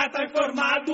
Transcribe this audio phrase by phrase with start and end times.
[0.00, 0.92] Pata informado.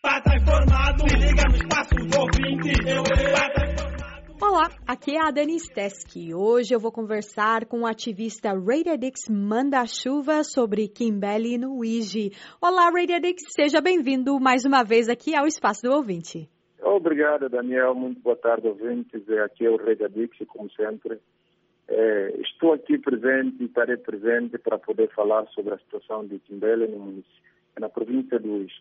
[0.00, 1.10] Pata informado.
[1.10, 2.72] Se liga no espaço do ouvinte.
[2.88, 3.02] Eu,
[3.34, 4.34] pata informado.
[4.40, 6.34] Olá, aqui é a Dani Steski.
[6.34, 12.30] Hoje eu vou conversar com o ativista Radiadix Manda Chuva sobre Kimbelly no Ouija.
[12.62, 16.48] Olá, Radiadix, seja bem-vindo mais uma vez aqui ao Espaço do Ouvinte.
[16.82, 17.94] Obrigado, Daniel.
[17.94, 19.28] Muito boa tarde, ouvintes.
[19.44, 21.20] Aqui é o Radiadix, como sempre.
[21.92, 26.86] É, estou aqui presente e estarei presente para poder falar sobre a situação de Kimbele
[26.86, 27.22] no
[27.78, 28.72] na província do Uís.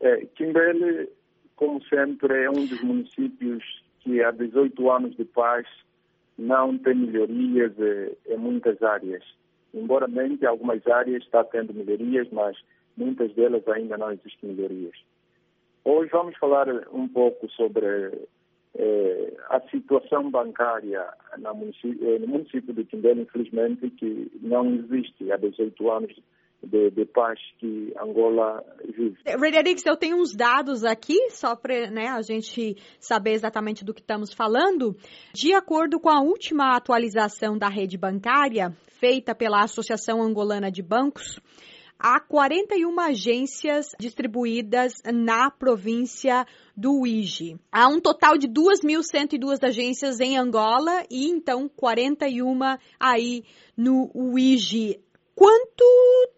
[0.00, 1.08] É, Kimbele,
[1.54, 3.62] como sempre, é um dos municípios
[4.00, 5.66] que há 18 anos de paz
[6.36, 9.22] não tem melhorias é, em muitas áreas.
[9.72, 12.56] Embora mente algumas áreas está tendo melhorias, mas
[12.96, 14.96] muitas delas ainda não existem melhorias.
[15.84, 17.86] Hoje vamos falar um pouco sobre
[18.74, 21.06] eh, a situação bancária
[21.54, 26.14] município, eh, no município de Tindela, infelizmente, que não existe há 18 anos
[26.62, 29.16] de, de paz que Angola vive.
[29.24, 34.00] Rededix, eu tenho uns dados aqui, só para né, a gente saber exatamente do que
[34.00, 34.96] estamos falando.
[35.32, 41.40] De acordo com a última atualização da rede bancária, feita pela Associação Angolana de Bancos,
[41.98, 46.46] há 41 agências distribuídas na província
[46.76, 47.58] do Uigi.
[47.72, 52.58] Há um total de 2.102 agências em Angola e então 41
[53.00, 53.42] aí
[53.76, 55.00] no Uigi.
[55.34, 55.84] Quanto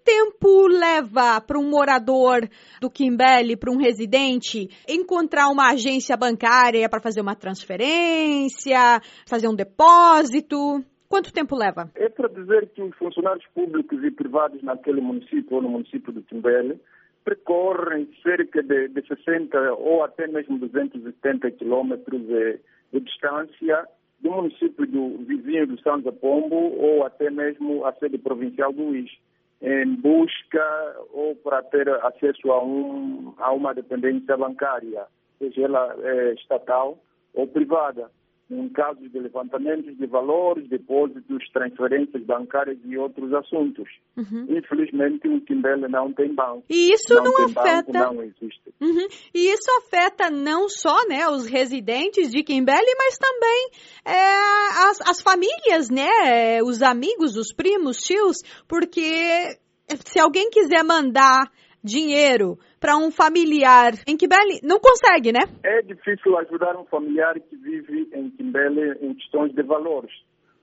[0.04, 2.46] tempo leva para um morador
[2.82, 9.54] do Kimbele, para um residente, encontrar uma agência bancária para fazer uma transferência, fazer um
[9.54, 10.84] depósito?
[11.10, 11.90] Quanto tempo leva?
[11.96, 16.22] É para dizer que os funcionários públicos e privados naquele município ou no município do
[16.22, 16.80] Timbele
[17.24, 22.60] percorrem cerca de, de 60 ou até mesmo 270 quilômetros de,
[22.92, 23.88] de, distância
[24.20, 29.10] do município do vizinho do Santo Pombo ou até mesmo a sede provincial do Luís,
[29.60, 35.06] em busca ou para ter acesso a, um, a uma dependência bancária,
[35.40, 36.96] seja ela é, estatal
[37.34, 38.08] ou privada
[38.50, 43.88] em casos de levantamentos de valores, depósitos, transferências bancárias e outros assuntos.
[44.16, 44.46] Uhum.
[44.48, 46.64] Infelizmente, o Kimbele não tem banco.
[46.68, 47.92] E isso não, não afeta.
[47.92, 48.74] Banco, não existe.
[48.80, 49.06] Uhum.
[49.34, 53.70] E isso afeta não só né, os residentes de Kimbele, mas também
[54.04, 56.60] é, as, as famílias, né?
[56.64, 59.58] Os amigos, os primos, tios, porque
[60.04, 61.50] se alguém quiser mandar
[61.82, 65.40] dinheiro para um familiar em Kimbele, não consegue, né?
[65.62, 70.10] É difícil ajudar um familiar que vive em Kimbele em questões de valores.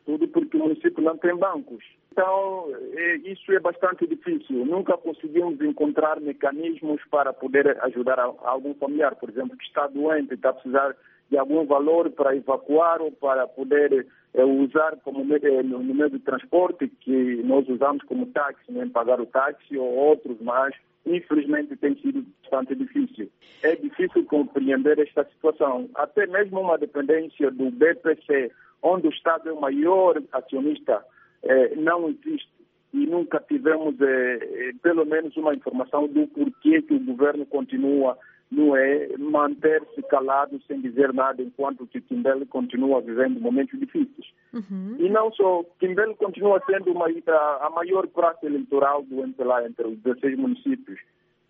[0.03, 1.83] Tudo porque o município não tem bancos.
[2.11, 4.65] Então, é, isso é bastante difícil.
[4.65, 10.49] Nunca conseguimos encontrar mecanismos para poder ajudar algum familiar, por exemplo, que está doente está
[10.49, 10.95] a precisar
[11.29, 16.19] de algum valor para evacuar ou para poder é, usar como meio, no meio de
[16.19, 20.73] transporte que nós usamos como táxi, né, pagar o táxi ou outros mais
[21.15, 23.29] infelizmente tem sido bastante difícil.
[23.63, 25.89] É difícil compreender esta situação.
[25.95, 28.51] Até mesmo uma dependência do BPC,
[28.81, 31.03] onde o Estado é o maior acionista,
[31.43, 32.56] eh, não existe.
[32.97, 38.17] E nunca tivemos, eh, pelo menos, uma informação do porquê que o governo continua
[38.49, 44.27] não é manter-se calado sem dizer nada enquanto que Kimbele continua vivendo momentos difíceis.
[44.53, 44.95] Uhum.
[44.97, 49.97] E não só, Kimbele continua sendo uma, a, maior praça eleitoral do MPLA entre os
[49.99, 50.99] 16 municípios,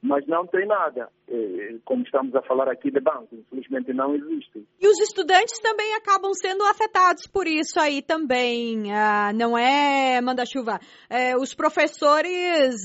[0.02, 4.66] mas não tem nada, é, como estamos a falar aqui de banco, infelizmente não existe.
[4.80, 10.80] E os estudantes também acabam sendo afetados por isso aí também, ah, não é, Manda-Chuva?
[11.10, 12.76] É, os professores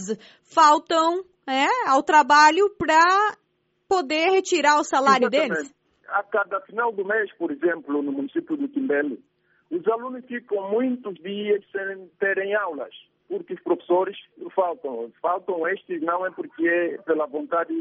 [0.43, 3.37] faltam é, ao trabalho para
[3.89, 5.55] poder retirar o salário Exatamente.
[5.55, 5.75] deles?
[6.09, 9.23] A cada final do mês, por exemplo, no município do Timbele,
[9.71, 12.95] os alunos ficam muitos dias sem terem aulas,
[13.33, 14.19] porque os professores
[14.55, 15.11] faltam.
[15.23, 17.73] Faltam estes não é porque é pela vontade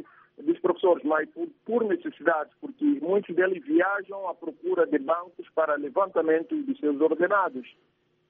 [0.41, 5.75] dos professores, mas por, por necessidade, porque muitos deles viajam à procura de bancos para
[5.75, 7.67] levantamento dos seus ordenados.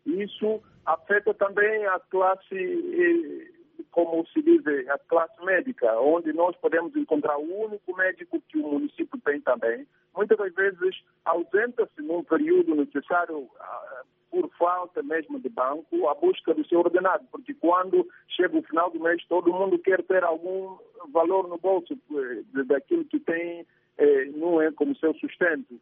[0.03, 3.60] Isso afeta também a classe eh,
[3.91, 8.67] como se diz, a classe médica, onde nós podemos encontrar o único médico que o
[8.67, 9.87] município tem também.
[10.15, 16.53] Muitas das vezes ausenta-se num período necessário ah, por falta mesmo de banco, a busca
[16.53, 20.77] do seu ordenado, porque quando chega o final do mês, todo mundo quer ter algum
[21.11, 23.65] valor no bolso eh, daquilo que tem,
[23.97, 25.79] eh, não é como seu sustento.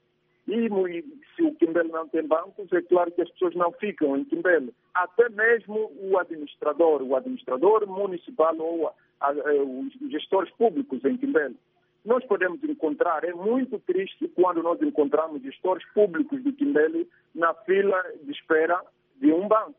[0.49, 1.05] E
[1.35, 4.73] se o Kimbele não tem bancos, é claro que as pessoas não ficam em Kimbele.
[4.95, 11.55] Até mesmo o administrador, o administrador municipal ou a, a, os gestores públicos em Kimbele.
[12.03, 18.01] Nós podemos encontrar, é muito triste quando nós encontramos gestores públicos de Kimbele na fila
[18.23, 18.81] de espera
[19.17, 19.78] de um banco.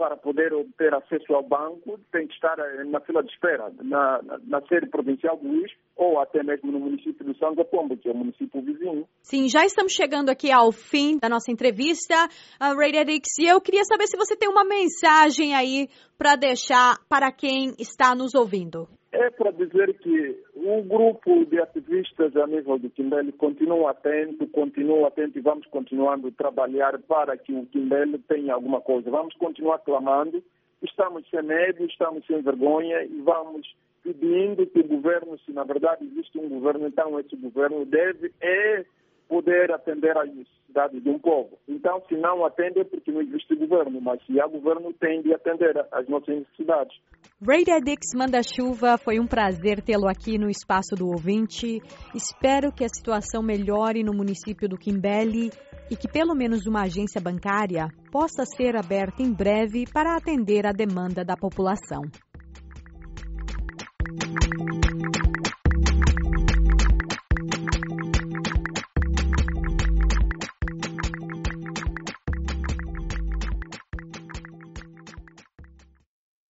[0.00, 4.22] Para poder obter acesso ao banco tem que estar eh, na fila de espera, na,
[4.22, 8.08] na, na sede provincial do Luís ou até mesmo no município do São Pombo, que
[8.08, 9.06] é o município vizinho.
[9.22, 13.84] Sim, já estamos chegando aqui ao fim da nossa entrevista, uh, Radedix, e eu queria
[13.84, 15.86] saber se você tem uma mensagem aí
[16.16, 18.88] para deixar para quem está nos ouvindo.
[19.12, 25.08] É para dizer que o grupo de ativistas a nível do Quimbele continua atento, continua
[25.08, 29.10] atento e vamos continuando a trabalhar para que o Quimbele tenha alguma coisa.
[29.10, 30.40] Vamos continuar clamando,
[30.80, 33.74] estamos sem medo, estamos sem vergonha e vamos
[34.04, 38.84] pedindo que o governo, se na verdade existe um governo, então esse governo deve é
[39.30, 41.56] poder atender às necessidades de um povo.
[41.68, 45.32] Então, se não atende é porque não existe governo, mas se há governo, tem de
[45.32, 46.98] atender às nossas necessidades.
[47.40, 51.78] Ray Dix Manda-Chuva, foi um prazer tê-lo aqui no Espaço do Ouvinte.
[52.12, 55.50] Espero que a situação melhore no município do Quimbele
[55.88, 60.72] e que pelo menos uma agência bancária possa ser aberta em breve para atender a
[60.72, 62.02] demanda da população.